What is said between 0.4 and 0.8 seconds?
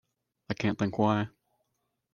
I can’t